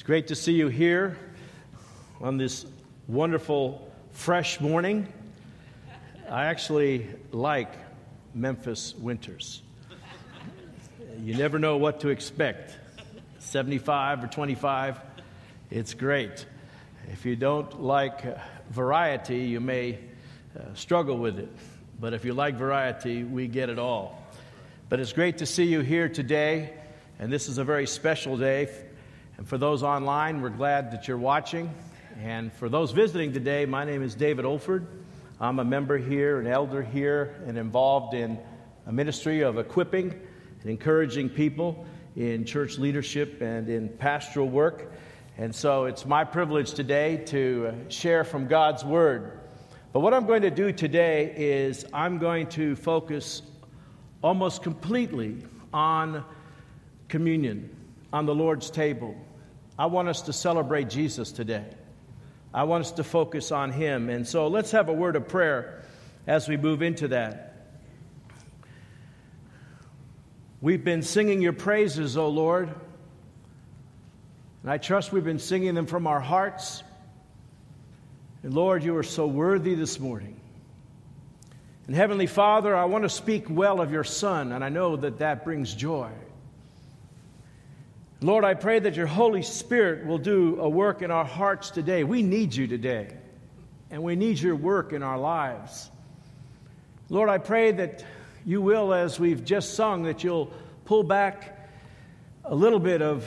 [0.00, 1.18] It's great to see you here
[2.22, 2.64] on this
[3.06, 5.06] wonderful, fresh morning.
[6.26, 7.70] I actually like
[8.34, 9.60] Memphis winters.
[11.22, 12.74] You never know what to expect
[13.40, 14.98] 75 or 25,
[15.70, 16.46] it's great.
[17.12, 18.22] If you don't like
[18.70, 19.98] variety, you may
[20.58, 21.52] uh, struggle with it.
[22.00, 24.26] But if you like variety, we get it all.
[24.88, 26.72] But it's great to see you here today,
[27.18, 28.70] and this is a very special day.
[29.40, 31.72] And for those online, we're glad that you're watching.
[32.22, 34.84] And for those visiting today, my name is David Olford.
[35.40, 38.38] I'm a member here, an elder here, and involved in
[38.86, 40.12] a ministry of equipping
[40.60, 44.92] and encouraging people in church leadership and in pastoral work.
[45.38, 49.40] And so it's my privilege today to share from God's Word.
[49.94, 53.40] But what I'm going to do today is I'm going to focus
[54.22, 55.38] almost completely
[55.72, 56.26] on
[57.08, 57.74] communion,
[58.12, 59.16] on the Lord's table.
[59.80, 61.64] I want us to celebrate Jesus today.
[62.52, 64.10] I want us to focus on Him.
[64.10, 65.82] And so let's have a word of prayer
[66.26, 67.78] as we move into that.
[70.60, 72.68] We've been singing your praises, O Lord.
[74.60, 76.82] And I trust we've been singing them from our hearts.
[78.42, 80.38] And Lord, you are so worthy this morning.
[81.86, 85.20] And Heavenly Father, I want to speak well of your Son, and I know that
[85.20, 86.10] that brings joy.
[88.22, 92.04] Lord, I pray that your Holy Spirit will do a work in our hearts today.
[92.04, 93.16] We need you today,
[93.90, 95.90] and we need your work in our lives.
[97.08, 98.04] Lord, I pray that
[98.44, 100.52] you will, as we've just sung, that you'll
[100.84, 101.70] pull back
[102.44, 103.26] a little bit of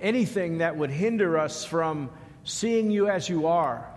[0.00, 2.08] anything that would hinder us from
[2.44, 3.88] seeing you as you are,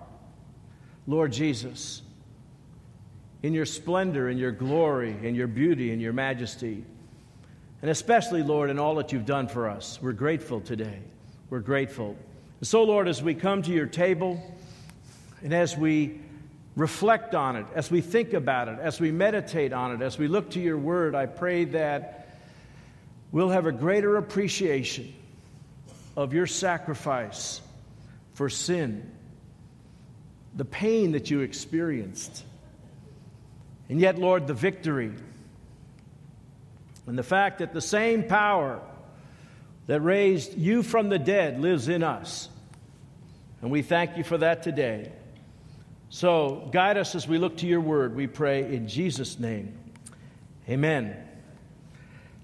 [1.06, 2.02] Lord Jesus,
[3.44, 6.84] in your splendor, in your glory, in your beauty, in your majesty.
[7.82, 10.00] And especially, Lord, in all that you've done for us.
[10.02, 11.00] We're grateful today.
[11.50, 12.16] We're grateful.
[12.60, 14.42] And so, Lord, as we come to your table
[15.44, 16.20] and as we
[16.76, 20.28] reflect on it, as we think about it, as we meditate on it, as we
[20.28, 22.38] look to your word, I pray that
[23.32, 25.14] we'll have a greater appreciation
[26.16, 27.62] of your sacrifice
[28.34, 29.10] for sin,
[30.56, 32.44] the pain that you experienced,
[33.90, 35.12] and yet, Lord, the victory,
[37.08, 38.82] and the fact that the same power
[39.88, 42.50] that raised you from the dead lives in us.
[43.62, 45.12] And we thank you for that today.
[46.10, 49.78] So, guide us as we look to your word, we pray in Jesus' name.
[50.68, 51.16] Amen.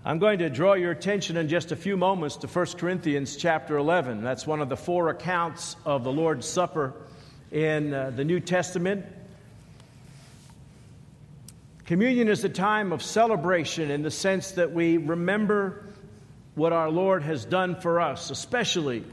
[0.06, 3.76] I'm going to draw your attention in just a few moments to 1 Corinthians chapter
[3.78, 4.24] 11.
[4.24, 6.94] That's one of the four accounts of the Lord's Supper
[7.52, 9.06] in uh, the New Testament.
[11.88, 15.86] Communion is a time of celebration in the sense that we remember
[16.54, 19.06] what our Lord has done for us, especially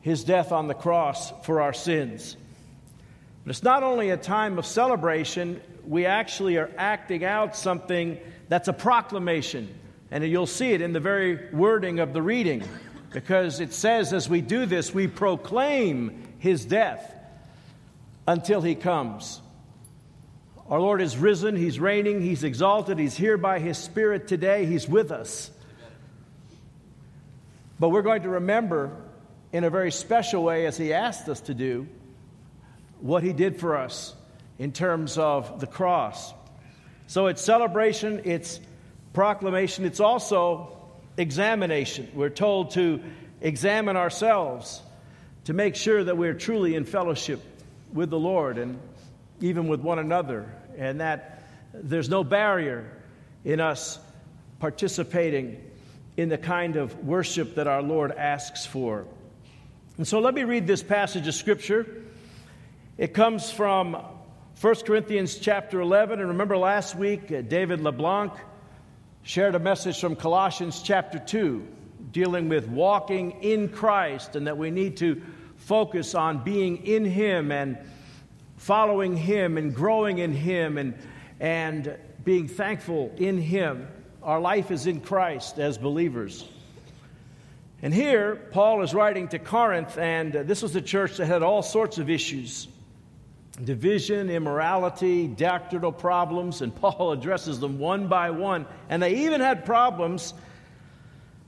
[0.00, 2.38] his death on the cross for our sins.
[3.44, 8.18] But it's not only a time of celebration, we actually are acting out something
[8.48, 9.68] that's a proclamation.
[10.10, 12.64] And you'll see it in the very wording of the reading,
[13.10, 17.14] because it says, as we do this, we proclaim his death
[18.26, 19.42] until he comes.
[20.68, 24.88] Our Lord is risen, he's reigning, he's exalted, he's here by his Spirit today, he's
[24.88, 25.50] with us.
[27.78, 28.90] But we're going to remember
[29.52, 31.86] in a very special way, as he asked us to do,
[33.00, 34.14] what he did for us
[34.58, 36.34] in terms of the cross.
[37.06, 38.58] So it's celebration, it's
[39.12, 40.76] proclamation, it's also
[41.16, 42.10] examination.
[42.12, 43.00] We're told to
[43.40, 44.82] examine ourselves
[45.44, 47.40] to make sure that we're truly in fellowship
[47.92, 48.80] with the Lord and
[49.40, 52.90] even with one another, and that there's no barrier
[53.44, 53.98] in us
[54.58, 55.62] participating
[56.16, 59.06] in the kind of worship that our Lord asks for.
[59.98, 62.04] And so let me read this passage of Scripture
[62.98, 64.02] it comes from
[64.58, 66.18] 1 Corinthians chapter 11.
[66.18, 68.32] And remember last week, uh, David LeBlanc
[69.22, 71.66] shared a message from Colossians chapter 2
[72.10, 75.20] dealing with walking in Christ and that we need to
[75.56, 77.76] focus on being in Him and
[78.56, 80.94] following Him and growing in Him and,
[81.40, 83.88] and being thankful in Him.
[84.22, 86.44] Our life is in Christ as believers.
[87.82, 91.42] And here, Paul is writing to Corinth, and uh, this was a church that had
[91.42, 92.68] all sorts of issues
[93.64, 98.66] division, immorality, doctrinal problems, and Paul addresses them one by one.
[98.88, 100.34] And they even had problems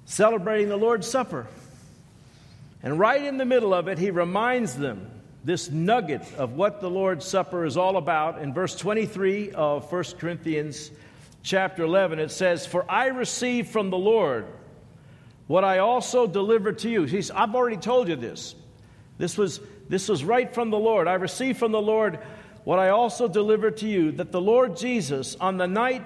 [0.06, 1.46] celebrating the Lord's Supper.
[2.82, 5.10] And right in the middle of it, he reminds them
[5.44, 8.42] this nugget of what the Lord's Supper is all about.
[8.42, 10.90] In verse 23 of 1 Corinthians
[11.42, 14.46] chapter 11, it says, For I received from the Lord
[15.46, 17.04] what I also delivered to you.
[17.04, 18.54] He's, I've already told you this.
[19.16, 21.08] This was, this was right from the Lord.
[21.08, 22.18] I received from the Lord
[22.64, 26.04] what I also delivered to you that the Lord Jesus, on the night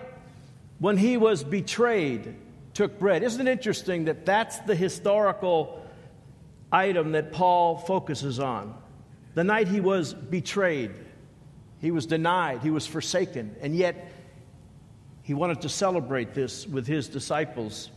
[0.79, 2.37] when he was betrayed,
[2.75, 3.23] took bread.
[3.23, 5.85] Isn't it interesting that that's the historical
[6.71, 8.75] item that Paul focuses on?
[9.35, 10.93] The night he was betrayed,
[11.81, 14.13] he was denied, he was forsaken, and yet
[15.23, 17.91] he wanted to celebrate this with his disciples.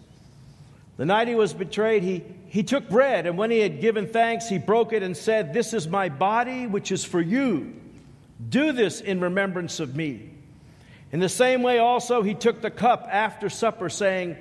[0.97, 4.47] The night he was betrayed, he, he took bread, and when he had given thanks,
[4.47, 7.73] he broke it and said, This is my body, which is for you.
[8.47, 10.29] Do this in remembrance of me.
[11.11, 14.37] In the same way, also, he took the cup after supper, saying,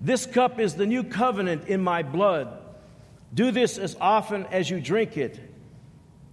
[0.00, 2.48] This cup is the new covenant in my blood.
[3.34, 5.49] Do this as often as you drink it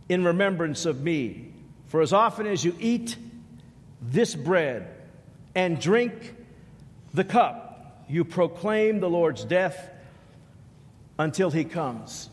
[0.10, 1.52] in remembrance of me.
[1.88, 3.16] For as often as you eat
[4.02, 4.88] this bread
[5.56, 6.36] and drink
[7.14, 9.90] the cup, you proclaim the Lord's death
[11.20, 12.30] until he comes.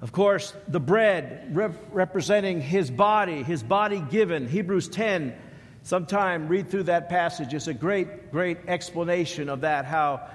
[0.00, 4.48] Of course, the bread rep- representing his body, his body given.
[4.48, 5.34] Hebrews 10,
[5.82, 7.52] sometime read through that passage.
[7.52, 10.26] It's a great, great explanation of that, how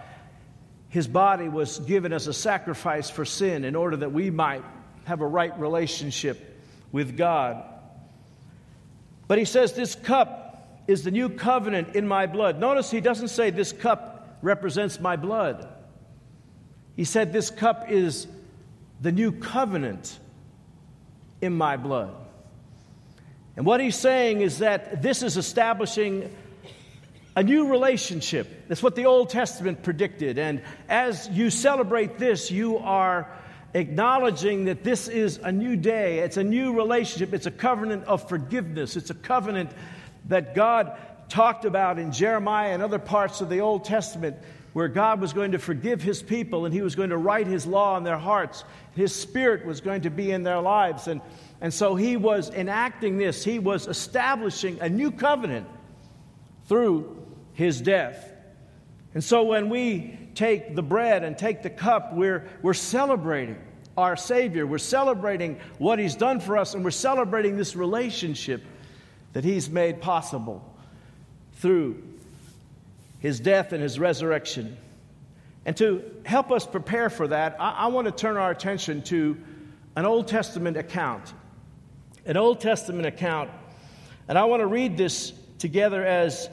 [0.90, 4.64] his body was given as a sacrifice for sin in order that we might
[5.06, 6.62] have a right relationship
[6.92, 7.64] with God.
[9.28, 12.60] But he says, This cup is the new covenant in my blood.
[12.60, 15.68] Notice he doesn't say, This cup represents my blood.
[16.96, 18.28] He said, This cup is
[19.02, 20.20] the new covenant
[21.42, 22.14] in my blood.
[23.56, 26.36] And what he's saying is that this is establishing
[27.36, 28.68] a new relationship.
[28.68, 30.40] That's what the Old Testament predicted.
[30.40, 33.30] And as you celebrate this, you are
[33.76, 36.20] acknowledging that this is a new day.
[36.20, 37.34] It's a new relationship.
[37.34, 38.96] It's a covenant of forgiveness.
[38.96, 39.70] It's a covenant
[40.30, 44.38] that God talked about in Jeremiah and other parts of the Old Testament
[44.72, 47.66] where God was going to forgive his people and he was going to write his
[47.66, 48.64] law in their hearts.
[48.96, 51.08] His spirit was going to be in their lives.
[51.08, 51.22] And,
[51.60, 55.68] and so he was enacting this, he was establishing a new covenant
[56.68, 58.32] through his death.
[59.14, 63.58] And so when we take the bread and take the cup, we're, we're celebrating
[63.98, 64.66] our Savior.
[64.66, 68.64] We're celebrating what He's done for us, and we're celebrating this relationship
[69.34, 70.64] that He's made possible
[71.54, 72.02] through
[73.26, 74.78] his death and his resurrection.
[75.66, 79.36] And to help us prepare for that, I, I want to turn our attention to
[79.96, 81.34] an Old Testament account.
[82.28, 83.50] An Old Testament account.
[84.28, 86.50] And I want to read this together as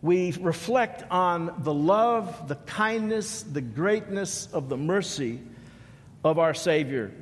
[0.00, 5.40] we reflect on the love, the kindness, the greatness of the mercy
[6.24, 7.12] of our Savior.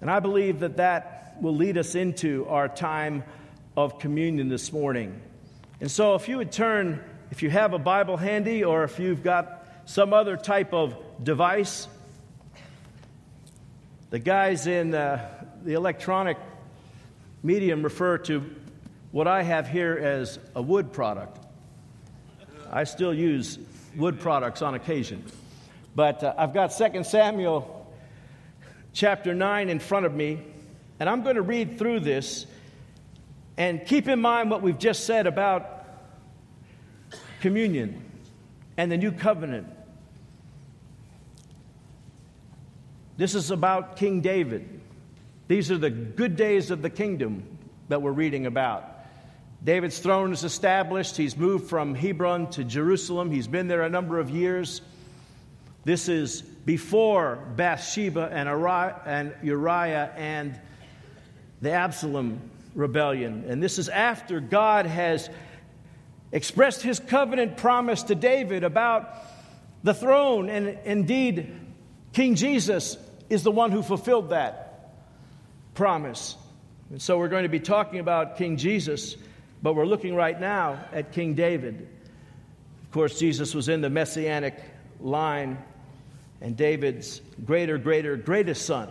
[0.00, 3.24] And I believe that that will lead us into our time
[3.76, 5.20] of communion this morning.
[5.80, 9.22] And so, if you would turn if you have a Bible handy or if you've
[9.22, 11.86] got some other type of device,
[14.10, 15.28] the guys in uh,
[15.62, 16.36] the electronic
[17.42, 18.44] medium refer to
[19.12, 21.38] what I have here as a wood product.
[22.70, 23.58] I still use
[23.96, 25.24] wood products on occasion.
[25.94, 27.79] But uh, I've got 2 Samuel
[28.92, 30.42] chapter 9 in front of me,
[30.98, 32.46] and I'm going to read through this.
[33.56, 35.84] And keep in mind what we've just said about
[37.40, 38.04] communion
[38.76, 39.66] and the new covenant.
[43.16, 44.80] This is about King David.
[45.46, 47.42] These are the good days of the kingdom
[47.88, 48.84] that we're reading about.
[49.62, 51.18] David's throne is established.
[51.18, 53.30] He's moved from Hebron to Jerusalem.
[53.30, 54.80] He's been there a number of years.
[55.84, 58.48] This is before Bathsheba and
[59.42, 60.60] Uriah and
[61.60, 62.40] the Absalom
[62.74, 63.44] rebellion.
[63.48, 65.28] And this is after God has
[66.32, 69.14] expressed his covenant promise to David about
[69.82, 70.48] the throne.
[70.48, 71.52] And indeed,
[72.12, 72.96] King Jesus
[73.28, 74.92] is the one who fulfilled that
[75.74, 76.36] promise.
[76.90, 79.16] And so we're going to be talking about King Jesus,
[79.62, 81.88] but we're looking right now at King David.
[82.84, 84.60] Of course, Jesus was in the messianic
[85.00, 85.58] line,
[86.40, 88.88] and David's greater, greater, greatest son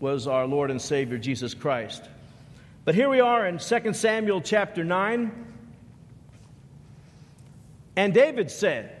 [0.00, 2.02] was our Lord and Savior Jesus Christ.
[2.84, 5.30] But here we are in 2 Samuel chapter 9.
[7.94, 8.96] And David said,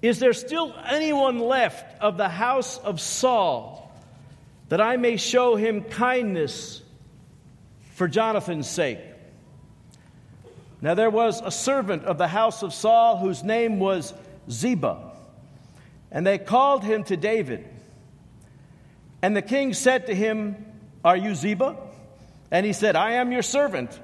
[0.00, 3.92] Is there still anyone left of the house of Saul
[4.70, 6.80] that I may show him kindness
[7.94, 9.00] for Jonathan's sake?
[10.80, 14.14] Now there was a servant of the house of Saul whose name was
[14.50, 15.11] Ziba,
[16.12, 17.66] and they called him to David.
[19.22, 20.64] And the king said to him,
[21.02, 21.76] Are you Ziba?
[22.50, 23.98] And he said, I am your servant.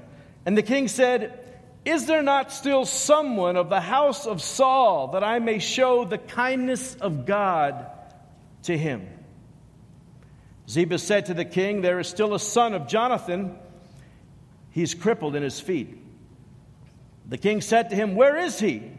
[0.46, 1.38] And the king said,
[1.84, 6.18] Is there not still someone of the house of Saul that I may show the
[6.18, 7.86] kindness of God
[8.62, 9.06] to him?
[10.66, 13.54] Ziba said to the king, There is still a son of Jonathan.
[14.70, 15.98] He's crippled in his feet.
[17.28, 18.92] The king said to him, Where is he?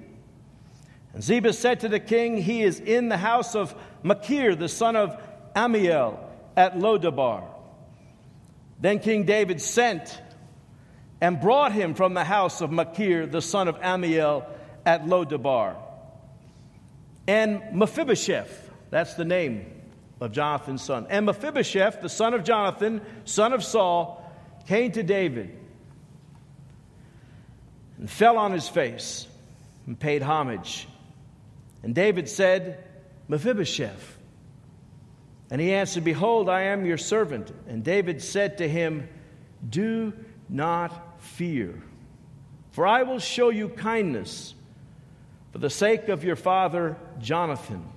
[1.13, 4.95] And Ziba said to the king, He is in the house of Machir, the son
[4.95, 5.19] of
[5.55, 6.19] Ammiel,
[6.55, 7.43] at Lo-debar.
[8.79, 10.21] Then King David sent
[11.21, 14.45] and brought him from the house of Machir, the son of Ammiel,
[14.85, 15.75] at Lo-debar.
[17.27, 19.65] And Mephibosheth, that's the name
[20.21, 21.07] of Jonathan's son.
[21.09, 24.23] And Mephibosheth, the son of Jonathan, son of Saul,
[24.67, 25.57] came to David
[27.97, 29.27] and fell on his face
[29.85, 30.87] and paid homage.
[31.83, 32.83] And David said,
[33.27, 34.17] Mephibosheth.
[35.51, 37.51] And he answered, Behold, I am your servant.
[37.67, 39.07] And David said to him,
[39.67, 40.13] Do
[40.47, 41.81] not fear,
[42.71, 44.53] for I will show you kindness
[45.51, 47.87] for the sake of your father Jonathan.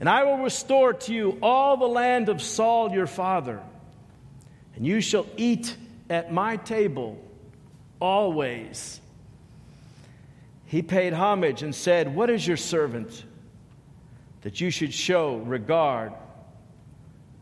[0.00, 3.60] And I will restore to you all the land of Saul your father,
[4.76, 5.76] and you shall eat
[6.08, 7.18] at my table
[8.00, 9.00] always.
[10.68, 13.24] He paid homage and said, What is your servant
[14.42, 16.12] that you should show regard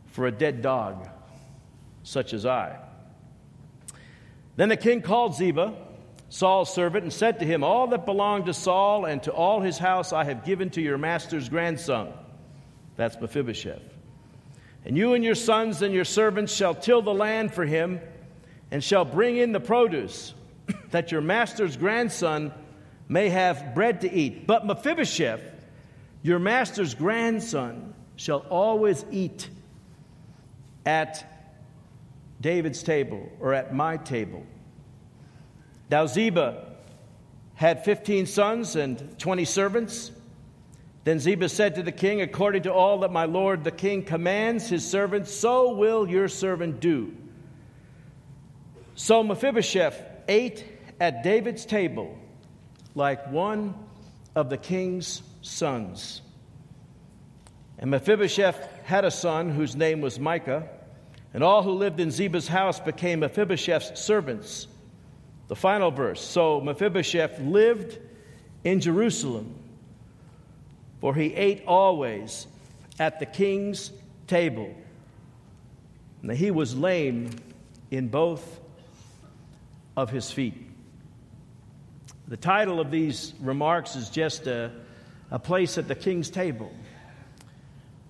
[0.07, 1.09] for a dead dog
[2.05, 2.79] such as I?
[4.55, 5.75] Then the king called Ziba,
[6.29, 9.77] Saul's servant, and said to him, All that belonged to Saul and to all his
[9.77, 12.13] house I have given to your master's grandson.
[12.95, 13.83] That's Mephibosheth.
[14.85, 17.99] And you and your sons and your servants shall till the land for him
[18.71, 20.33] and shall bring in the produce,
[20.93, 22.53] that your master's grandson
[23.09, 24.47] may have bread to eat.
[24.47, 25.41] But Mephibosheth,
[26.23, 29.49] your master's grandson, shall always eat
[30.85, 31.25] at
[32.41, 34.45] David's table or at my table.
[35.91, 36.77] Now Ziba
[37.55, 40.11] had 15 sons and 20 servants.
[41.05, 44.69] Then Ziba said to the king, According to all that my lord the king commands
[44.69, 47.15] his servants, so will your servant do.
[48.95, 50.65] So Mephibosheth ate
[50.99, 52.19] at David's table
[52.97, 53.75] like one
[54.35, 56.23] of the king's sons.
[57.79, 60.67] And Mephibosheth had a son whose name was Micah,
[61.35, 64.67] and all who lived in Ziba's house became Mephibosheth's servants.
[65.49, 67.99] The final verse So Mephibosheth lived
[68.65, 69.55] in Jerusalem,
[71.01, 72.47] for he ate always
[72.99, 73.93] at the king's
[74.27, 74.75] table.
[76.23, 77.31] And he was lame
[77.91, 78.61] in both
[79.97, 80.66] of his feet.
[82.29, 84.73] The title of these remarks is just a,
[85.31, 86.73] a place at the king's table.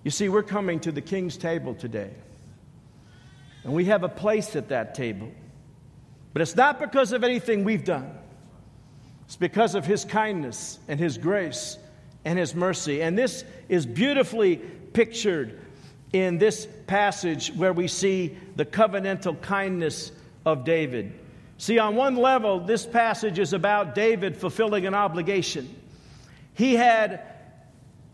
[0.03, 2.09] You see, we're coming to the king's table today,
[3.63, 5.31] and we have a place at that table.
[6.33, 8.09] But it's not because of anything we've done,
[9.25, 11.77] it's because of his kindness and his grace
[12.25, 13.01] and his mercy.
[13.03, 14.57] And this is beautifully
[14.93, 15.59] pictured
[16.13, 20.11] in this passage where we see the covenantal kindness
[20.45, 21.13] of David.
[21.57, 25.73] See, on one level, this passage is about David fulfilling an obligation.
[26.53, 27.21] He had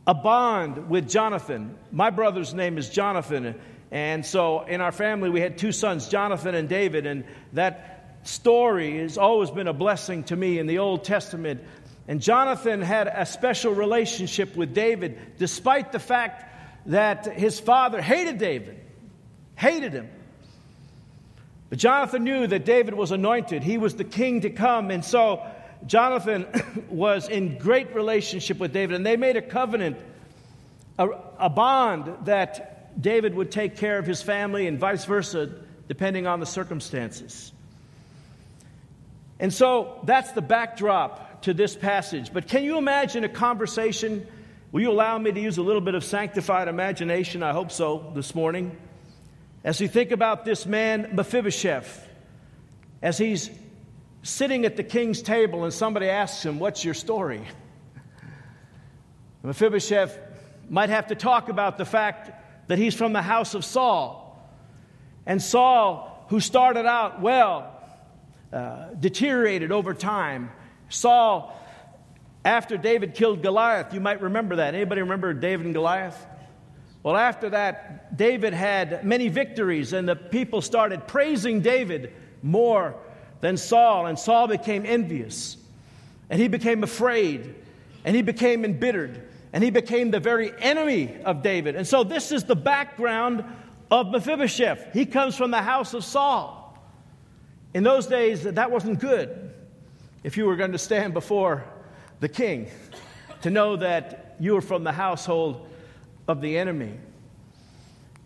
[0.07, 1.77] a bond with Jonathan.
[1.91, 3.59] My brother's name is Jonathan.
[3.91, 7.05] And so in our family, we had two sons, Jonathan and David.
[7.05, 11.62] And that story has always been a blessing to me in the Old Testament.
[12.07, 16.50] And Jonathan had a special relationship with David, despite the fact
[16.88, 18.79] that his father hated David,
[19.55, 20.09] hated him.
[21.74, 24.92] But Jonathan knew that David was anointed, he was the king to come.
[24.92, 25.44] And so
[25.88, 26.46] Jonathan
[26.92, 29.98] was in great relationship with David, and they made a covenant,
[31.00, 35.50] a, a bond that David would take care of his family and vice versa,
[35.88, 37.51] depending on the circumstances.
[39.39, 42.32] And so that's the backdrop to this passage.
[42.32, 44.27] But can you imagine a conversation?
[44.72, 47.42] Will you allow me to use a little bit of sanctified imagination?
[47.42, 48.77] I hope so this morning.
[49.63, 52.08] As we think about this man, Mephibosheth,
[53.01, 53.50] as he's
[54.22, 57.41] sitting at the king's table and somebody asks him, What's your story?
[59.43, 60.17] Mephibosheth
[60.70, 62.32] might have to talk about the fact
[62.67, 64.22] that he's from the house of Saul.
[65.25, 67.70] And Saul, who started out well,
[68.51, 70.51] uh, deteriorated over time.
[70.89, 71.58] Saul,
[72.46, 74.75] after David killed Goliath, you might remember that.
[74.75, 76.25] Anybody remember David and Goliath?
[77.03, 82.95] Well, after that, David had many victories, and the people started praising David more
[83.41, 85.57] than Saul, and Saul became envious,
[86.29, 87.53] and he became afraid,
[88.05, 91.75] and he became embittered, and he became the very enemy of David.
[91.75, 93.43] And so, this is the background
[93.91, 94.93] of Mephibosheth.
[94.93, 96.62] He comes from the house of Saul.
[97.74, 99.51] In those days, that wasn't good.
[100.24, 101.65] if you were going to stand before
[102.22, 102.67] the king,
[103.41, 105.67] to know that you were from the household
[106.27, 106.94] of the enemy.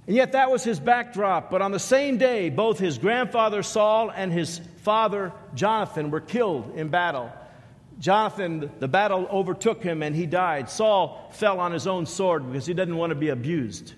[0.08, 1.52] And yet, that was his backdrop.
[1.52, 6.74] But on the same day, both his grandfather Saul and his father Jonathan were killed
[6.76, 7.32] in battle.
[8.00, 10.70] Jonathan, the battle overtook him and he died.
[10.70, 13.94] Saul fell on his own sword because he didn't want to be abused.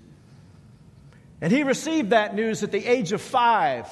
[1.41, 3.87] And he received that news at the age of five,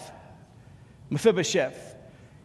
[1.10, 1.96] Mephibosheth.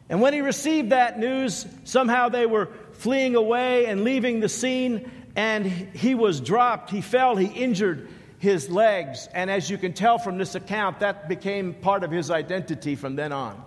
[0.09, 5.11] And when he received that news, somehow they were fleeing away and leaving the scene,
[5.35, 6.91] and he was dropped.
[6.91, 8.09] He fell, he injured
[8.39, 9.29] his legs.
[9.33, 13.17] And as you can tell from this account, that became part of his identity from
[13.17, 13.63] then on.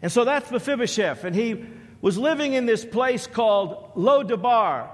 [0.00, 1.24] And so that's Mephibosheth.
[1.24, 1.64] And he
[2.00, 4.90] was living in this place called Lo-debar.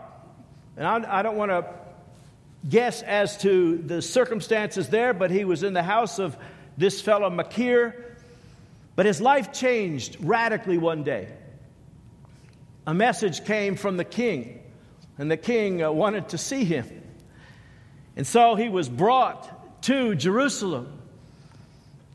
[0.76, 1.66] And I, I don't want to
[2.68, 6.36] guess as to the circumstances there, but he was in the house of
[6.76, 8.16] this fellow Machir.
[8.96, 11.28] But his life changed radically one day.
[12.86, 14.60] A message came from the king,
[15.18, 16.86] and the king uh, wanted to see him.
[18.16, 20.92] And so he was brought to Jerusalem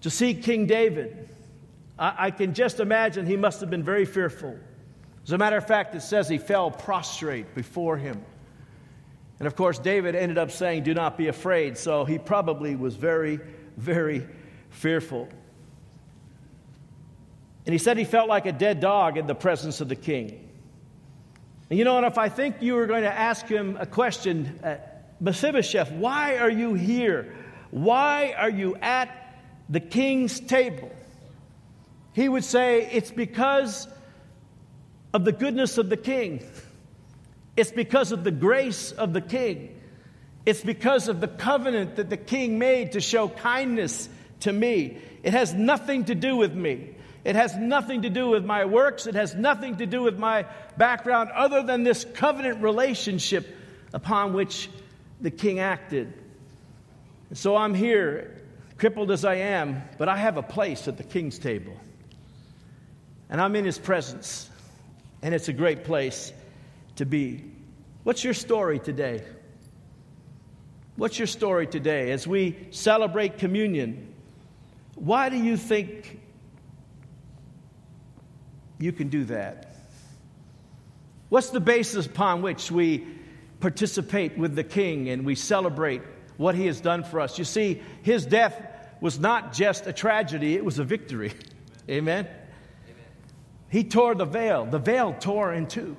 [0.01, 1.29] to see King David.
[1.99, 4.57] I, I can just imagine he must have been very fearful.
[5.23, 8.23] As a matter of fact, it says he fell prostrate before him.
[9.39, 11.77] And of course, David ended up saying, Do not be afraid.
[11.77, 13.39] So he probably was very,
[13.77, 14.27] very
[14.69, 15.29] fearful.
[17.65, 20.42] And he said he felt like a dead dog in the presence of the king.
[21.69, 24.59] And you know, and if I think you were going to ask him a question,
[24.63, 24.77] uh,
[25.19, 27.33] why are you here?
[27.71, 29.09] Why are you at
[29.69, 30.91] the king's table?
[32.13, 33.87] He would say, It's because
[35.13, 36.43] of the goodness of the king,
[37.55, 39.79] it's because of the grace of the king,
[40.45, 44.09] it's because of the covenant that the king made to show kindness
[44.41, 44.97] to me.
[45.23, 46.95] It has nothing to do with me.
[47.23, 49.07] It has nothing to do with my works.
[49.07, 50.45] It has nothing to do with my
[50.77, 53.47] background other than this covenant relationship
[53.93, 54.69] upon which
[55.21, 56.13] the king acted.
[57.29, 58.41] And so I'm here,
[58.77, 61.77] crippled as I am, but I have a place at the king's table.
[63.29, 64.49] And I'm in his presence.
[65.21, 66.33] And it's a great place
[66.97, 67.45] to be.
[68.03, 69.23] What's your story today?
[70.97, 74.13] What's your story today as we celebrate communion?
[74.95, 76.19] Why do you think
[78.83, 79.75] you can do that?
[81.29, 83.07] What's the basis upon which we
[83.63, 86.01] participate with the King and we celebrate
[86.35, 87.39] what he has done for us.
[87.39, 88.61] You see, his death
[88.99, 91.31] was not just a tragedy, it was a victory.
[91.89, 92.25] Amen?
[92.25, 92.27] Amen?
[93.69, 95.95] He tore the veil, the veil tore in two.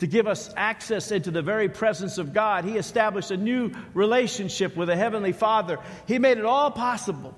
[0.00, 4.76] To give us access into the very presence of God, He established a new relationship
[4.76, 5.78] with a Heavenly Father.
[6.06, 7.34] He made it all possible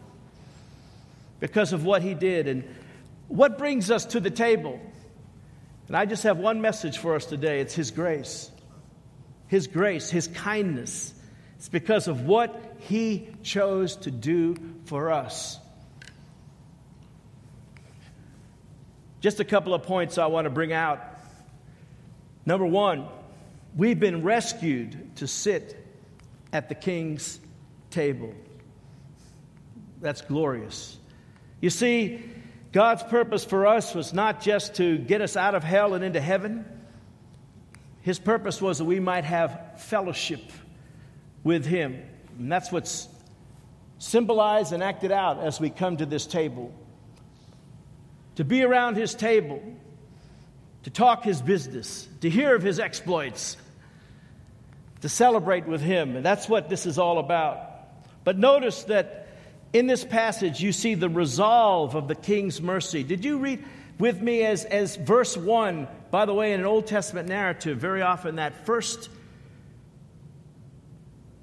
[1.38, 2.48] because of what He did.
[2.48, 2.64] And
[3.28, 4.80] what brings us to the table?
[5.88, 8.50] And I just have one message for us today it's His grace.
[9.48, 11.14] His grace, His kindness.
[11.56, 15.58] It's because of what He chose to do for us.
[19.20, 21.00] Just a couple of points I want to bring out.
[22.44, 23.06] Number one,
[23.76, 25.76] we've been rescued to sit
[26.52, 27.40] at the King's
[27.90, 28.32] table.
[30.00, 30.96] That's glorious.
[31.60, 32.22] You see,
[32.72, 36.20] God's purpose for us was not just to get us out of hell and into
[36.20, 36.64] heaven.
[38.02, 40.42] His purpose was that we might have fellowship
[41.42, 42.02] with Him.
[42.38, 43.08] And that's what's
[43.98, 46.72] symbolized and acted out as we come to this table.
[48.36, 49.62] To be around His table,
[50.82, 53.56] to talk His business, to hear of His exploits,
[55.00, 56.16] to celebrate with Him.
[56.16, 57.60] And that's what this is all about.
[58.24, 59.25] But notice that
[59.78, 63.02] in this passage, you see the resolve of the king's mercy.
[63.02, 63.64] Did you read
[63.98, 68.02] with me as, as verse 1 by the way, in an Old Testament narrative, very
[68.02, 69.10] often that first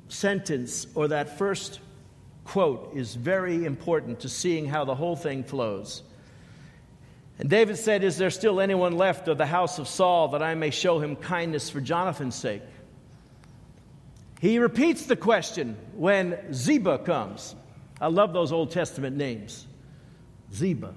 [0.07, 1.79] sentence or that first
[2.45, 6.01] quote is very important to seeing how the whole thing flows.
[7.39, 10.55] And David said, Is there still anyone left of the house of Saul that I
[10.55, 12.61] may show him kindness for Jonathan's sake?
[14.39, 17.55] He repeats the question when Ziba comes.
[17.99, 19.65] I love those Old Testament names.
[20.53, 20.93] Ziba.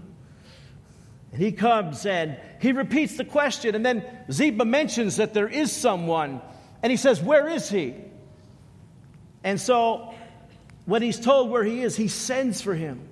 [1.32, 5.72] And he comes and he repeats the question, and then Ziba mentions that there is
[5.72, 6.40] someone,
[6.82, 7.94] and he says, Where is he?
[9.44, 10.14] And so
[10.86, 13.08] when he's told where he is, he sends for him.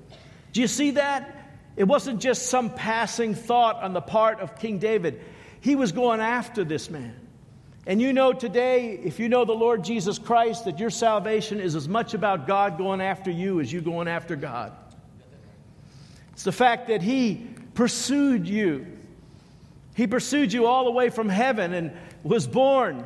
[0.53, 1.31] Do you see that?
[1.77, 5.21] It wasn't just some passing thought on the part of King David,
[5.61, 7.17] he was going after this man.
[7.87, 11.75] And you know today, if you know the Lord Jesus Christ, that your salvation is
[11.75, 14.73] as much about God going after you as you going after God.
[16.33, 18.87] It's the fact that He pursued you.
[19.95, 21.93] He pursued you all the way from heaven and
[22.23, 23.05] was born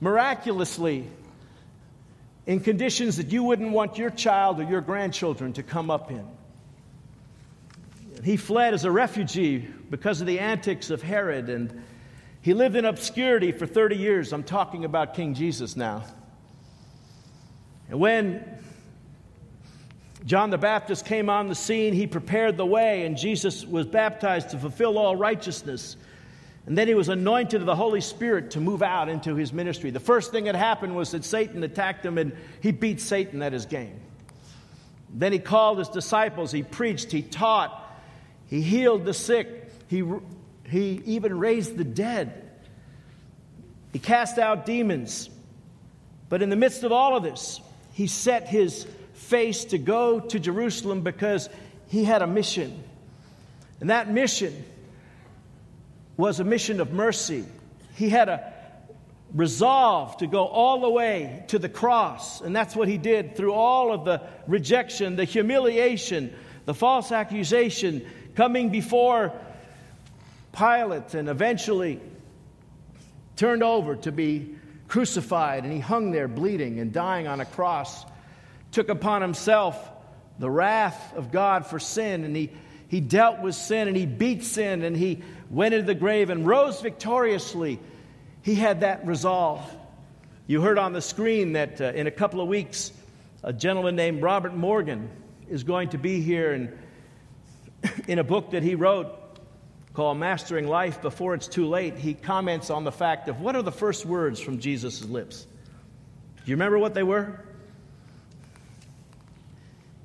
[0.00, 1.06] miraculously
[2.46, 6.26] in conditions that you wouldn't want your child or your grandchildren to come up in.
[8.24, 9.58] He fled as a refugee
[9.90, 11.82] because of the antics of Herod, and
[12.42, 14.32] he lived in obscurity for 30 years.
[14.32, 16.02] I'm talking about King Jesus now.
[17.88, 18.58] And when
[20.24, 24.50] John the Baptist came on the scene, he prepared the way, and Jesus was baptized
[24.50, 25.96] to fulfill all righteousness.
[26.66, 29.90] And then he was anointed of the Holy Spirit to move out into his ministry.
[29.90, 33.52] The first thing that happened was that Satan attacked him, and he beat Satan at
[33.52, 34.00] his game.
[35.14, 37.78] Then he called his disciples, he preached, he taught,
[38.46, 40.02] he healed the sick, he,
[40.72, 42.50] he even raised the dead,
[43.92, 45.28] he cast out demons.
[46.30, 47.60] But in the midst of all of this,
[47.92, 51.50] he set his face to go to Jerusalem because
[51.88, 52.82] he had a mission.
[53.80, 54.64] And that mission
[56.16, 57.44] was a mission of mercy.
[57.94, 58.54] He had a
[59.34, 62.40] resolve to go all the way to the cross.
[62.40, 68.06] And that's what he did through all of the rejection, the humiliation, the false accusation,
[68.34, 69.34] coming before
[70.52, 72.00] Pilate, and eventually
[73.36, 74.54] turned over to be
[74.88, 75.64] crucified.
[75.64, 78.04] And he hung there bleeding and dying on a cross
[78.72, 79.90] took upon himself
[80.38, 82.50] the wrath of God for sin, and he,
[82.88, 86.46] he dealt with sin, and he beat sin, and he went into the grave and
[86.46, 87.78] rose victoriously.
[88.40, 89.62] He had that resolve.
[90.46, 92.92] You heard on the screen that uh, in a couple of weeks,
[93.44, 95.10] a gentleman named Robert Morgan
[95.48, 96.78] is going to be here, and
[98.08, 99.21] in a book that he wrote
[99.94, 103.62] called Mastering Life Before It's Too Late, he comments on the fact of what are
[103.62, 105.46] the first words from Jesus' lips.
[106.44, 107.44] Do you remember what they were?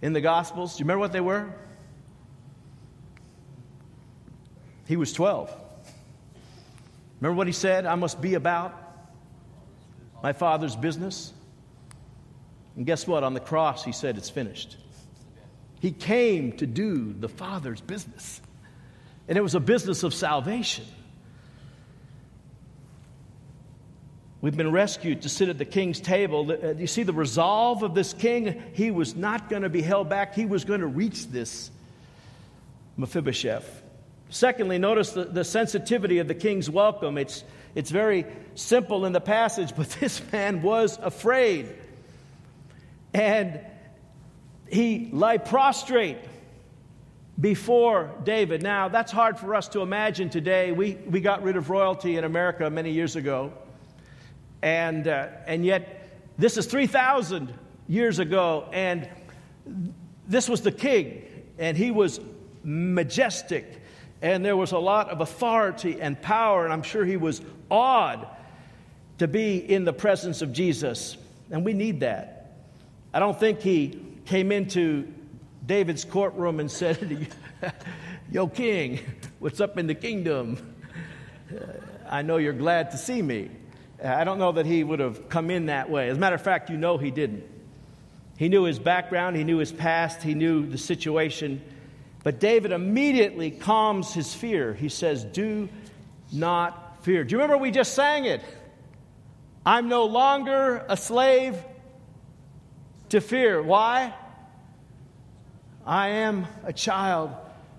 [0.01, 0.75] in the Gospels.
[0.75, 1.53] Do you remember what they were?
[4.87, 5.53] He was 12.
[7.19, 7.85] Remember what he said?
[7.85, 8.75] I must be about
[10.21, 11.33] my Father's business.
[12.75, 13.23] And guess what?
[13.23, 14.77] On the cross, he said, It's finished.
[15.79, 18.41] He came to do the Father's business.
[19.27, 20.85] And it was a business of salvation.
[24.39, 26.51] We've been rescued to sit at the king's table.
[26.51, 28.61] Uh, you see the resolve of this king?
[28.73, 31.71] He was not going to be held back, he was going to reach this
[32.97, 33.83] Mephibosheth.
[34.29, 37.17] Secondly, notice the, the sensitivity of the king's welcome.
[37.17, 37.43] It's,
[37.75, 41.73] it's very simple in the passage, but this man was afraid.
[43.13, 43.59] And
[44.69, 46.17] he lay prostrate
[47.39, 48.63] before David.
[48.63, 50.71] Now, that's hard for us to imagine today.
[50.71, 53.53] We, we got rid of royalty in America many years ago.
[54.61, 57.53] And, uh, and yet, this is 3,000
[57.87, 59.07] years ago, and
[60.27, 61.23] this was the king,
[61.57, 62.19] and he was
[62.63, 63.81] majestic,
[64.21, 68.27] and there was a lot of authority and power, and I'm sure he was awed
[69.19, 71.17] to be in the presence of Jesus.
[71.49, 72.51] And we need that.
[73.13, 75.11] I don't think he came into
[75.65, 77.27] David's courtroom and said,
[78.31, 78.99] Yo, king,
[79.39, 80.75] what's up in the kingdom?
[81.51, 81.63] Uh,
[82.09, 83.49] I know you're glad to see me.
[84.03, 86.09] I don't know that he would have come in that way.
[86.09, 87.43] As a matter of fact, you know he didn't.
[88.37, 91.61] He knew his background, he knew his past, he knew the situation.
[92.23, 94.73] But David immediately calms his fear.
[94.73, 95.69] He says, Do
[96.31, 97.23] not fear.
[97.23, 98.41] Do you remember we just sang it?
[99.65, 101.57] I'm no longer a slave
[103.09, 103.61] to fear.
[103.61, 104.13] Why?
[105.87, 107.31] I am a child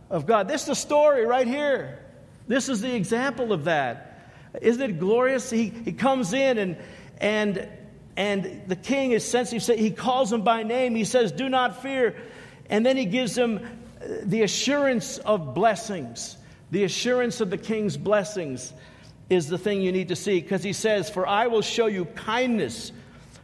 [0.08, 0.48] of God.
[0.48, 2.02] This is the story right here.
[2.46, 4.30] This is the example of that.
[4.62, 5.50] Isn't it glorious?
[5.50, 6.76] He, he comes in and,
[7.18, 7.68] and,
[8.16, 9.78] and the king is sensitive.
[9.78, 10.94] He calls him by name.
[10.94, 12.16] He says, Do not fear.
[12.70, 16.38] And then he gives him uh, the assurance of blessings.
[16.70, 18.72] The assurance of the king's blessings
[19.28, 22.06] is the thing you need to see because he says, For I will show you
[22.06, 22.90] kindness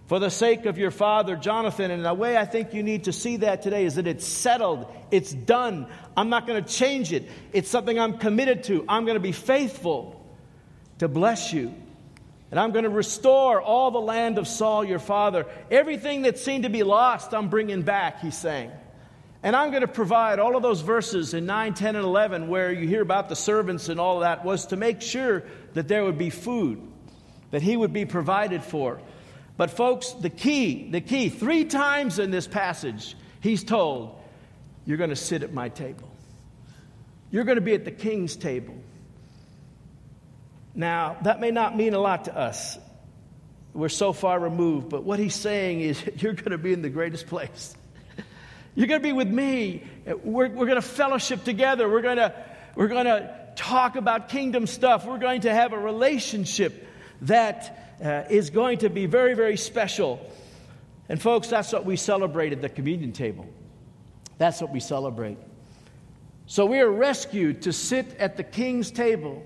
[0.06, 1.90] for the sake of your father Jonathan.
[1.90, 4.86] And the way I think you need to see that today is that it's settled,
[5.10, 5.86] it's done.
[6.16, 7.28] I'm not going to change it.
[7.52, 8.84] It's something I'm committed to.
[8.88, 10.20] I'm going to be faithful
[10.98, 11.74] to bless you.
[12.50, 15.46] And I'm going to restore all the land of Saul, your father.
[15.70, 18.70] Everything that seemed to be lost, I'm bringing back, he's saying.
[19.42, 22.72] And I'm going to provide all of those verses in 9, 10, and 11 where
[22.72, 26.16] you hear about the servants and all that was to make sure that there would
[26.16, 26.80] be food,
[27.50, 29.00] that he would be provided for.
[29.56, 34.20] But, folks, the key, the key, three times in this passage, he's told,
[34.84, 36.10] You're going to sit at my table.
[37.30, 38.74] You're going to be at the king's table.
[40.74, 42.78] Now, that may not mean a lot to us.
[43.72, 46.90] We're so far removed, but what he's saying is, you're going to be in the
[46.90, 47.74] greatest place.
[48.76, 49.84] You're going to be with me.
[50.04, 51.88] We're, we're going to fellowship together.
[51.88, 52.34] We're going to,
[52.74, 55.06] we're going to talk about kingdom stuff.
[55.06, 56.88] We're going to have a relationship
[57.22, 60.20] that uh, is going to be very, very special.
[61.09, 63.46] And, folks, that's what we celebrate at the communion table.
[64.38, 65.38] That's what we celebrate.
[66.46, 69.42] So, we are rescued to sit at the king's table,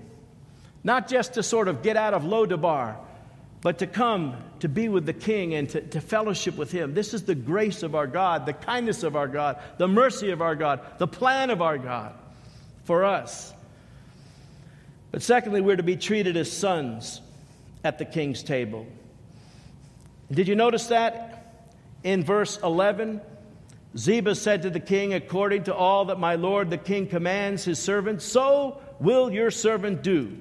[0.83, 2.97] not just to sort of get out of Lo-debar,
[3.61, 6.93] but to come to be with the king and to, to fellowship with him.
[6.93, 10.41] This is the grace of our God, the kindness of our God, the mercy of
[10.41, 12.13] our God, the plan of our God
[12.85, 13.53] for us.
[15.11, 17.21] But secondly, we're to be treated as sons
[17.83, 18.85] at the king's table.
[20.31, 21.65] Did you notice that
[22.03, 23.21] in verse 11?
[23.97, 27.79] Ziba said to the king, According to all that my lord the king commands his
[27.79, 30.37] servant, so will your servant do.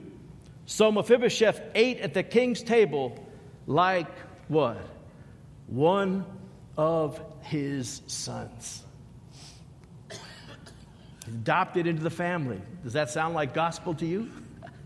[0.67, 3.27] So Mephibosheth ate at the king's table
[3.67, 4.11] like
[4.49, 4.79] what?
[5.67, 6.27] One
[6.77, 8.83] of his sons.
[11.27, 12.61] Adopted into the family.
[12.83, 14.31] Does that sound like gospel to you?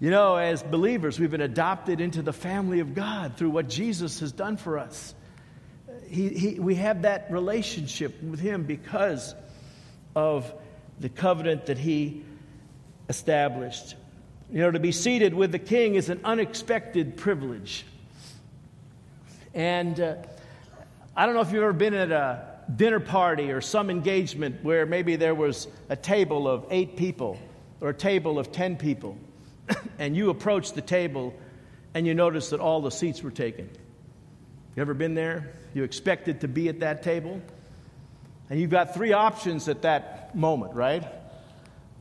[0.04, 4.20] You know, as believers, we've been adopted into the family of God through what Jesus
[4.20, 5.16] has done for us.
[6.10, 9.34] He, he, we have that relationship with Him because
[10.14, 10.54] of
[11.00, 12.22] the covenant that He
[13.08, 13.96] established.
[14.52, 17.86] You know, to be seated with the king is an unexpected privilege.
[19.54, 20.16] And uh,
[21.16, 22.44] I don't know if you've ever been at a
[22.76, 27.40] dinner party or some engagement where maybe there was a table of eight people
[27.80, 29.18] or a table of ten people,
[30.00, 31.34] and you approach the table
[31.94, 33.70] and you notice that all the seats were taken.
[34.76, 35.54] You ever been there?
[35.74, 37.42] You expected to be at that table?
[38.50, 41.04] And you've got three options at that moment, right?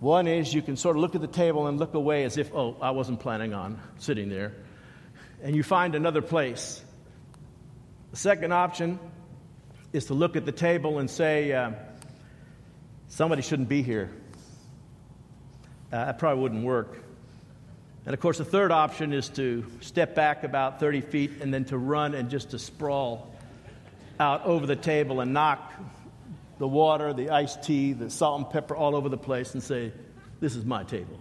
[0.01, 2.53] One is you can sort of look at the table and look away as if,
[2.55, 4.55] oh, I wasn't planning on sitting there.
[5.43, 6.83] And you find another place.
[8.11, 8.99] The second option
[9.93, 11.73] is to look at the table and say, uh,
[13.09, 14.11] somebody shouldn't be here.
[15.93, 16.99] Uh, that probably wouldn't work.
[18.05, 21.65] And of course, the third option is to step back about 30 feet and then
[21.67, 23.33] to run and just to sprawl
[24.19, 25.73] out over the table and knock
[26.59, 29.93] the water, the iced tea, the salt and pepper all over the place and say,
[30.41, 31.21] This is my table.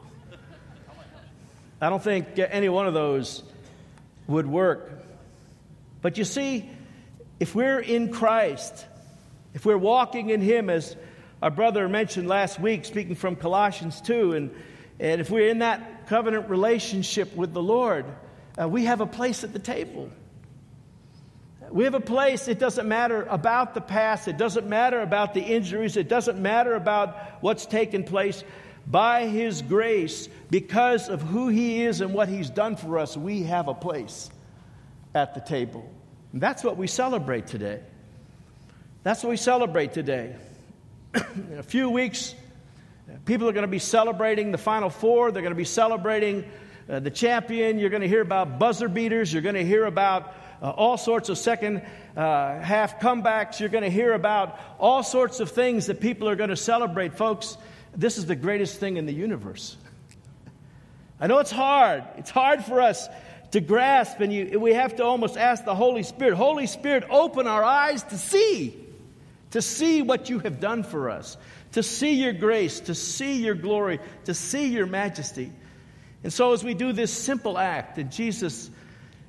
[1.80, 3.44] I don't think any one of those
[4.28, 5.04] would work.
[6.02, 6.70] But you see,
[7.40, 8.86] if we're in Christ,
[9.54, 10.96] if we're walking in Him, as
[11.42, 14.56] our brother mentioned last week, speaking from Colossians 2, and,
[15.00, 18.06] and if we're in that covenant relationship with the Lord,
[18.60, 20.10] uh, we have a place at the table.
[21.70, 25.40] We have a place, it doesn't matter about the past, it doesn't matter about the
[25.40, 28.44] injuries, it doesn't matter about what's taken place.
[28.86, 33.44] By His grace, because of who He is and what He's done for us, we
[33.44, 34.30] have a place
[35.16, 35.90] at the table.
[36.34, 37.80] And that's what we celebrate today.
[39.04, 40.36] That's what we celebrate today.
[41.16, 42.36] In a few weeks,
[43.26, 45.32] people are going to be celebrating the Final Four.
[45.32, 46.46] They're going to be celebrating
[46.90, 47.80] uh, the champion.
[47.80, 49.32] You're going to hear about buzzer beaters.
[49.32, 51.84] You're going to hear about uh, all sorts of second
[52.16, 53.60] uh, half comebacks.
[53.60, 57.16] You're going to hear about all sorts of things that people are going to celebrate.
[57.16, 57.58] Folks,
[57.96, 59.78] this is the greatest thing in the universe.
[61.20, 62.04] I know it's hard.
[62.18, 63.08] It's hard for us
[63.52, 67.48] to grasp, and you, we have to almost ask the Holy Spirit Holy Spirit, open
[67.48, 68.78] our eyes to see,
[69.52, 71.38] to see what you have done for us,
[71.74, 75.52] to see your grace, to see your glory, to see your majesty.
[76.24, 78.70] And so, as we do this simple act, and Jesus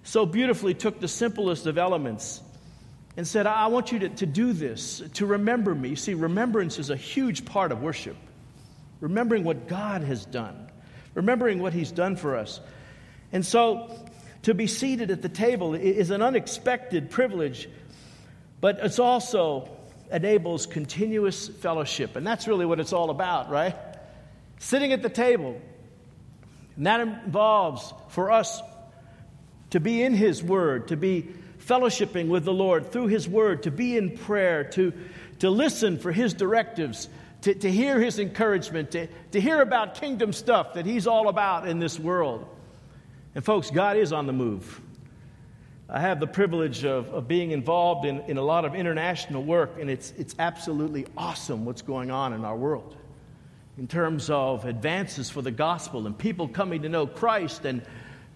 [0.02, 2.40] so beautifully took the simplest of elements
[3.16, 5.94] and said, I want you to, to do this, to remember me.
[5.94, 8.16] See, remembrance is a huge part of worship.
[9.00, 10.70] Remembering what God has done,
[11.14, 12.60] remembering what He's done for us.
[13.32, 13.90] And so,
[14.42, 17.68] to be seated at the table is an unexpected privilege,
[18.60, 19.68] but it's also
[20.12, 22.16] enables continuous fellowship.
[22.16, 23.74] And that's really what it's all about, right?
[24.58, 25.60] Sitting at the table.
[26.76, 28.60] And that involves for us
[29.70, 31.28] to be in His Word, to be
[31.66, 34.92] fellowshipping with the Lord through His Word, to be in prayer, to,
[35.38, 37.08] to listen for His directives,
[37.42, 41.66] to, to hear His encouragement, to, to hear about kingdom stuff that He's all about
[41.66, 42.46] in this world.
[43.34, 44.80] And, folks, God is on the move.
[45.94, 49.78] I have the privilege of, of being involved in, in a lot of international work,
[49.78, 52.96] and it's, it's absolutely awesome what's going on in our world
[53.76, 57.82] in terms of advances for the gospel and people coming to know Christ and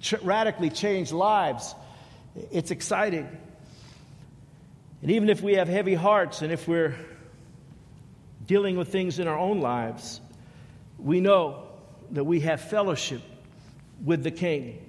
[0.00, 1.74] ch- radically change lives.
[2.52, 3.26] It's exciting.
[5.00, 6.94] And even if we have heavy hearts and if we're
[8.46, 10.20] dealing with things in our own lives,
[10.98, 11.68] we know
[12.10, 13.22] that we have fellowship
[14.04, 14.85] with the King.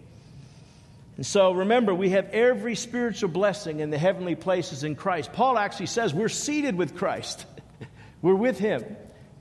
[1.17, 5.33] And so remember, we have every spiritual blessing in the heavenly places in Christ.
[5.33, 7.45] Paul actually says we're seated with Christ,
[8.21, 8.85] we're with Him.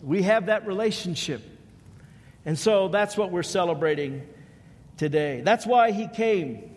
[0.03, 1.43] We have that relationship.
[2.45, 4.23] And so that's what we're celebrating
[4.97, 5.41] today.
[5.45, 6.71] That's why he came.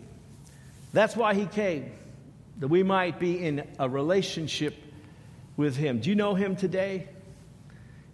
[0.92, 1.92] That's why he came,
[2.58, 4.74] that we might be in a relationship
[5.56, 6.00] with him.
[6.00, 7.08] Do you know him today?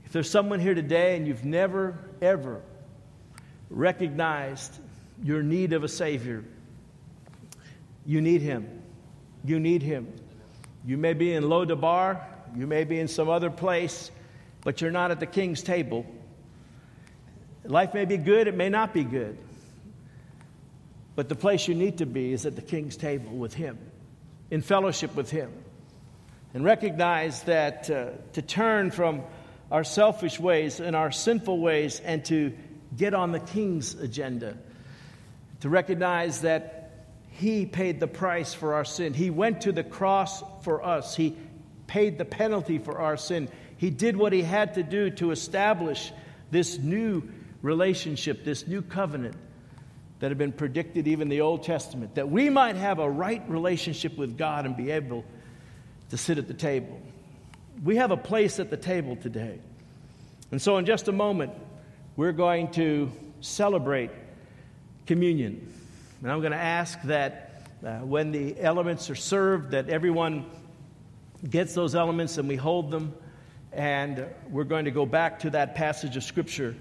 [0.04, 2.60] If there's someone here today and you've never, ever
[3.70, 4.78] recognized
[5.22, 6.44] your need of a Savior,
[8.06, 8.82] you need him.
[9.44, 10.12] You need him.
[10.84, 14.10] You may be in Lo-debar, you may be in some other place,
[14.62, 16.06] but you're not at the king's table.
[17.64, 19.36] Life may be good, it may not be good.
[21.16, 23.78] But the place you need to be is at the king's table with him,
[24.50, 25.52] in fellowship with him.
[26.54, 29.22] And recognize that uh, to turn from
[29.70, 32.52] our selfish ways and our sinful ways and to
[32.96, 34.56] get on the king's agenda.
[35.60, 36.85] To recognize that
[37.36, 39.12] he paid the price for our sin.
[39.12, 41.14] He went to the cross for us.
[41.14, 41.36] He
[41.86, 43.48] paid the penalty for our sin.
[43.76, 46.12] He did what he had to do to establish
[46.50, 47.22] this new
[47.60, 49.36] relationship, this new covenant
[50.20, 54.16] that had been predicted even the Old Testament, that we might have a right relationship
[54.16, 55.22] with God and be able
[56.08, 56.98] to sit at the table.
[57.84, 59.58] We have a place at the table today.
[60.50, 61.52] And so, in just a moment,
[62.16, 64.10] we're going to celebrate
[65.06, 65.70] communion.
[66.22, 70.46] And I'm going to ask that uh, when the elements are served, that everyone
[71.48, 73.14] gets those elements and we hold them.
[73.72, 76.74] And we're going to go back to that passage of Scripture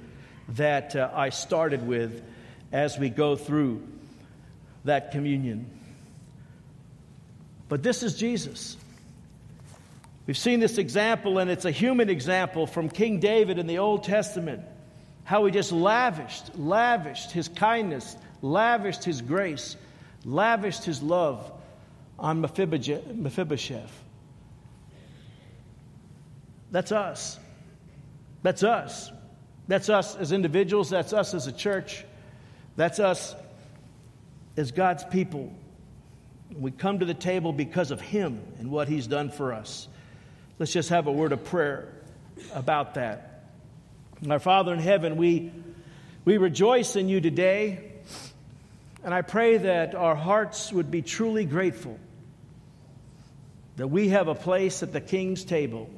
[0.49, 2.23] that uh, I started with
[2.71, 3.85] as we go through
[4.85, 5.69] that communion.
[7.67, 8.77] But this is Jesus.
[10.27, 14.03] We've seen this example, and it's a human example from King David in the Old
[14.03, 14.63] Testament.
[15.23, 19.75] How he just lavished, lavished his kindness, lavished his grace,
[20.23, 21.51] lavished his love
[22.19, 24.03] on Mephibosheth.
[26.71, 27.39] That's us.
[28.43, 29.11] That's us.
[29.67, 30.89] That's us as individuals.
[30.89, 32.05] That's us as a church.
[32.75, 33.35] That's us
[34.55, 35.51] as God's people.
[36.55, 39.87] We come to the table because of Him and what He's done for us.
[40.59, 41.89] Let's just have a word of prayer
[42.53, 43.49] about that.
[44.29, 45.51] Our Father in heaven, we,
[46.23, 47.94] we rejoice in you today,
[49.05, 51.97] and I pray that our hearts would be truly grateful
[53.77, 55.89] that we have a place at the King's table.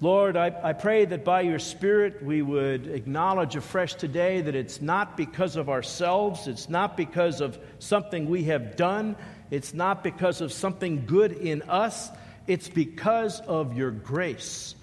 [0.00, 4.82] Lord, I, I pray that by your Spirit we would acknowledge afresh today that it's
[4.82, 9.16] not because of ourselves, it's not because of something we have done,
[9.50, 12.10] it's not because of something good in us
[12.48, 14.74] it's because of your grace.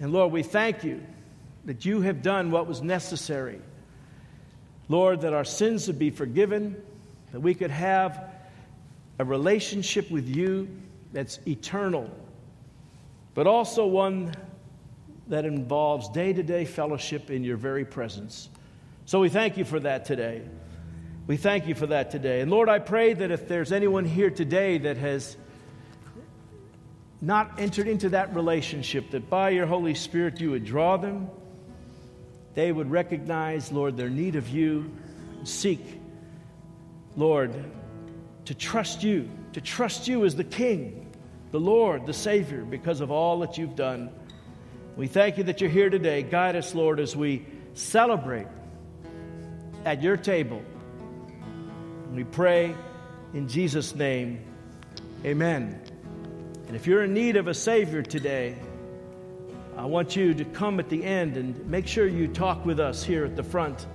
[0.00, 1.02] And Lord, we thank you
[1.66, 3.60] that you have done what was necessary.
[4.88, 6.80] Lord, that our sins would be forgiven,
[7.32, 8.30] that we could have
[9.18, 10.68] a relationship with you
[11.12, 12.10] that's eternal,
[13.34, 14.34] but also one
[15.28, 18.48] that involves day to day fellowship in your very presence.
[19.04, 20.42] So we thank you for that today.
[21.26, 22.40] We thank you for that today.
[22.40, 25.36] And Lord, I pray that if there's anyone here today that has
[27.20, 31.28] not entered into that relationship, that by your Holy Spirit you would draw them.
[32.58, 34.90] They would recognize, Lord, their need of you.
[35.44, 35.78] Seek,
[37.16, 37.54] Lord,
[38.46, 41.08] to trust you, to trust you as the King,
[41.52, 44.10] the Lord, the Savior, because of all that you've done.
[44.96, 46.24] We thank you that you're here today.
[46.24, 48.48] Guide us, Lord, as we celebrate
[49.84, 50.60] at your table.
[52.12, 52.74] We pray
[53.34, 54.42] in Jesus' name.
[55.24, 55.80] Amen.
[56.66, 58.56] And if you're in need of a Savior today,
[59.78, 63.04] I want you to come at the end and make sure you talk with us
[63.04, 63.86] here at the front.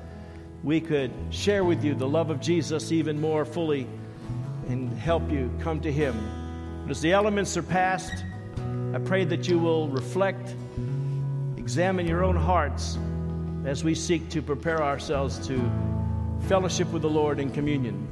[0.63, 3.85] We could share with you the love of Jesus even more fully
[4.69, 6.17] and help you come to Him.
[6.89, 8.23] As the elements are passed,
[8.93, 10.55] I pray that you will reflect,
[11.57, 12.97] examine your own hearts
[13.65, 15.69] as we seek to prepare ourselves to
[16.47, 18.07] fellowship with the Lord in communion.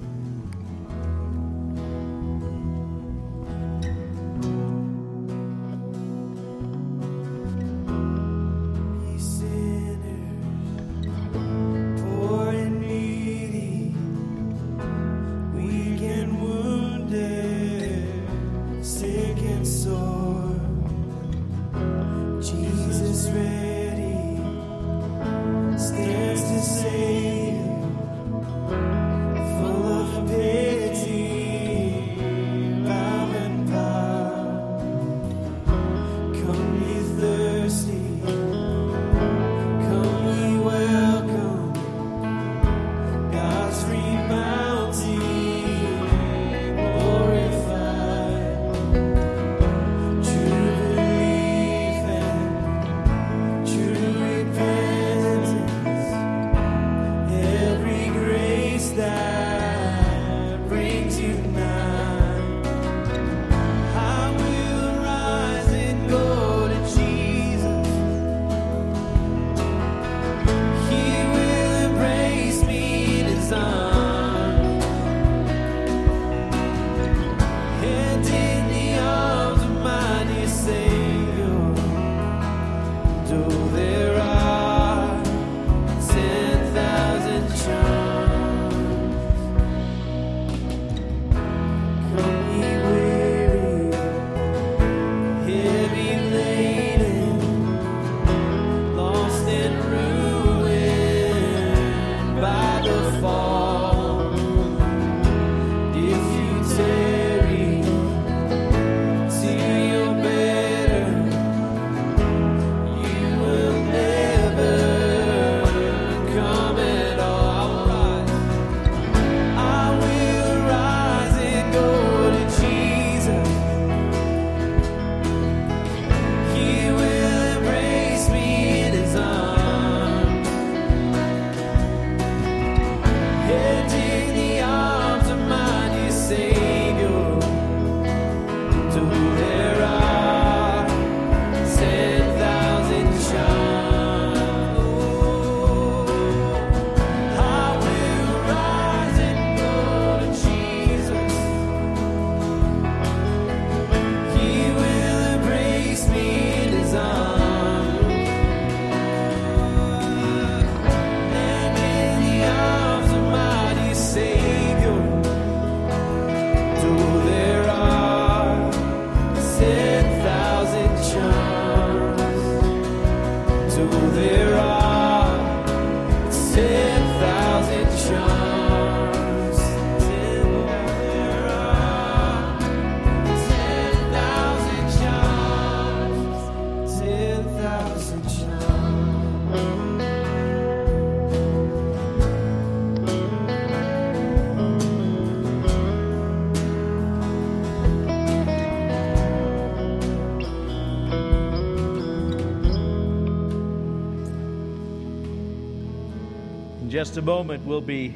[207.01, 208.13] Just a moment, we'll be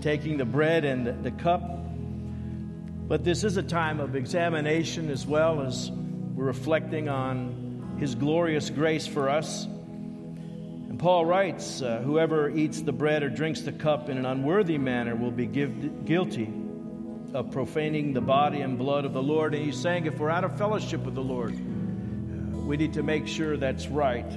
[0.00, 1.60] taking the bread and the cup.
[3.06, 8.70] But this is a time of examination as well as we're reflecting on His glorious
[8.70, 9.66] grace for us.
[9.66, 14.78] And Paul writes uh, Whoever eats the bread or drinks the cup in an unworthy
[14.78, 16.50] manner will be give, guilty
[17.34, 19.54] of profaning the body and blood of the Lord.
[19.54, 21.52] And he's saying if we're out of fellowship with the Lord,
[22.66, 24.32] we need to make sure that's right.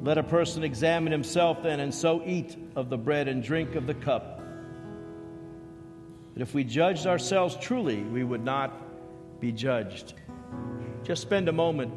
[0.00, 3.86] Let a person examine himself then, and so eat of the bread and drink of
[3.86, 4.42] the cup.
[6.32, 10.14] But if we judged ourselves truly, we would not be judged.
[11.04, 11.92] Just spend a moment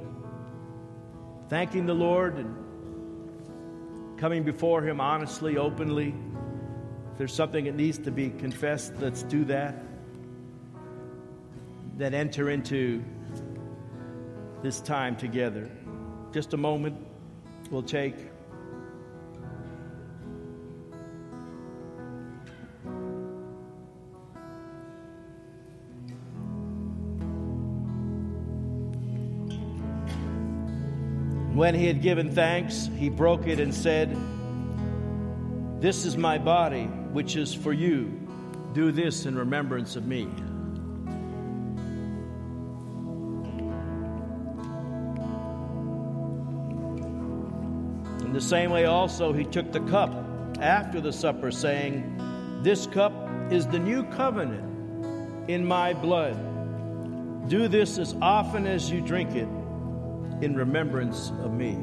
[1.49, 2.55] thanking the Lord and
[4.17, 6.13] coming before Him honestly, openly.
[7.11, 9.83] If there's something that needs to be confessed, let's do that.
[11.97, 13.03] Then enter into
[14.61, 15.69] this time together.
[16.31, 16.95] Just a moment
[17.71, 18.15] we'll take.
[31.57, 34.15] When he had given thanks, he broke it and said,
[35.81, 38.11] This is my body, which is for you.
[38.73, 40.27] Do this in remembrance of me.
[48.21, 50.13] In the same way, also, he took the cup
[50.61, 53.13] after the supper, saying, This cup
[53.51, 57.49] is the new covenant in my blood.
[57.49, 59.47] Do this as often as you drink it
[60.41, 61.77] in remembrance of me.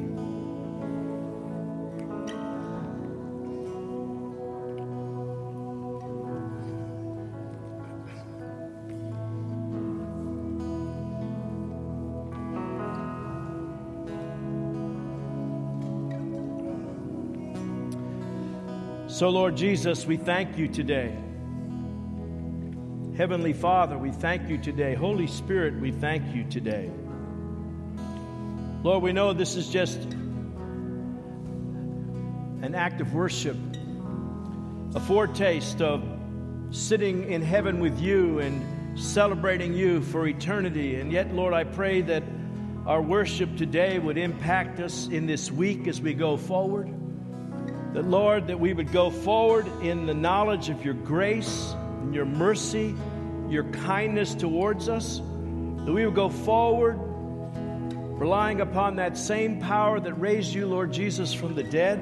[19.07, 21.15] So, Lord Jesus, we thank you today.
[23.15, 24.93] Heavenly Father, we thank you today.
[24.93, 26.91] Holy Spirit, we thank you today.
[28.85, 29.97] Lord, we know this is just
[32.61, 33.57] an act of worship,
[34.93, 36.03] a foretaste of
[36.69, 40.99] sitting in heaven with you and celebrating you for eternity.
[40.99, 42.21] And yet, Lord, I pray that
[42.85, 46.87] our worship today would impact us in this week as we go forward.
[47.95, 52.25] That, Lord, that we would go forward in the knowledge of your grace and your
[52.25, 52.93] mercy,
[53.49, 55.17] your kindness towards us.
[55.17, 56.99] That we would go forward
[58.15, 61.99] relying upon that same power that raised you, Lord Jesus, from the dead,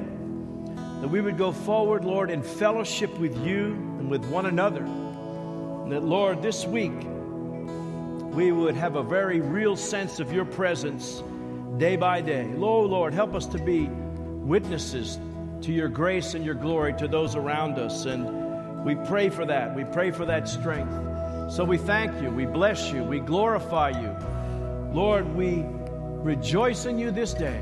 [1.02, 4.84] that we would go forward, Lord, in fellowship with you and with one another.
[4.84, 6.94] And that, Lord, this week
[8.34, 11.24] we would have a very real sense of your presence
[11.78, 12.46] day by day.
[12.46, 15.20] Lord, Lord, help us to be witnesses
[15.62, 18.06] to your grace and your glory to those around us.
[18.06, 19.76] And we pray for that.
[19.76, 20.94] We pray for that strength.
[21.52, 22.30] So we thank you.
[22.30, 23.04] We bless you.
[23.04, 24.16] We glorify you.
[24.94, 25.66] Lord, we
[26.24, 27.62] rejoice in you this day.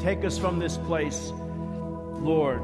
[0.00, 2.60] Take us from this place, Lord,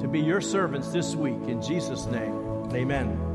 [0.00, 1.48] to be your servants this week.
[1.48, 3.31] In Jesus' name, amen.